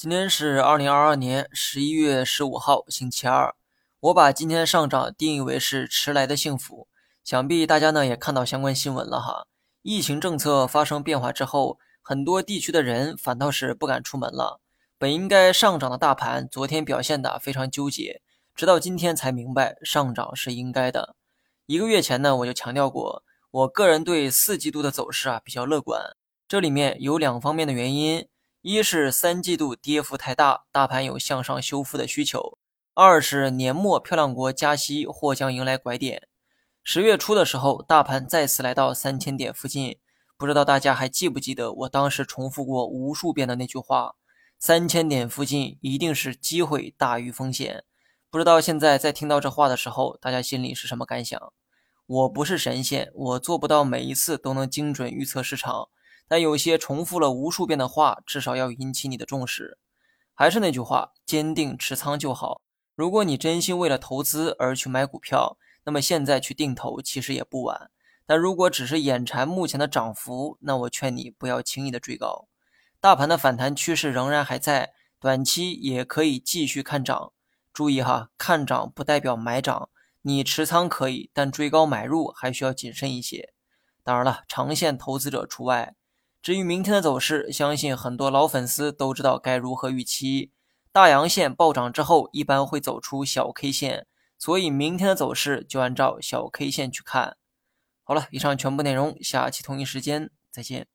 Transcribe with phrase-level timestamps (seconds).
[0.00, 3.54] 今天是二零二二年十一月十五号，星期二。
[4.00, 6.88] 我把今天上涨定义为是迟来的幸福。
[7.22, 9.46] 想必大家呢也看到相关新闻了哈。
[9.82, 14.62] 疫情政策发生变化之后，很多地区的人反倒是不敢出门了。
[14.96, 18.22] 本应该上涨的大盘，昨天表现的非常纠结，
[18.54, 21.14] 直到今天才明白上涨是应该的。
[21.66, 26.16] 一个月前呢，我就强调过，我个人对四季度的走势啊比较乐观。
[26.48, 28.26] 这里面有两方面的原因：
[28.62, 32.58] 一是三季度跌幅太大，大盘有向上修复的需求；
[32.92, 36.28] 二是年末漂亮国加息或将迎来拐点。
[36.84, 39.96] 十月初的时候，大盘再次来到三千点附近，
[40.36, 44.16] 不知道大家还记不记得我当时重复过无数遍的那句话：
[44.58, 47.84] 三千点附近一定是机会大于风险。
[48.28, 51.50] 不知道现在在听到这话的时候，大家心里是什么感想？
[52.04, 55.88] 我不是神仙，我做不到每一次都能精准预测市场，
[56.30, 59.78] 但有些重复了无数遍的话，至少要引起你的重视。
[60.32, 62.60] 还是那句话，坚定持仓就好。
[62.94, 67.90] 如果你真心为了投资而去买股票，那么现在去定投其实也不晚。
[68.24, 72.46] 但如果只是眼馋目前的涨幅，那我劝你不要轻易的追高。
[73.00, 77.32] 大盘的反弹趋势仍然还在，短期也可以继续看涨。
[77.72, 79.90] 注意哈，看涨不代表买涨。
[80.22, 83.52] 你持仓可以，但追高买入还需要谨慎一些。
[84.04, 85.96] 当然了，长线投资者除外。
[86.42, 90.52] 至于明天的走势，相信很多老粉丝都知道该如何预期。
[90.90, 94.06] 大阳线暴涨之后，一般会走出小 K 线，
[94.38, 97.36] 所以明天的走势就按照小 K 线去看。
[98.02, 100.86] 好了，以上全部内容，下期同一时间再见。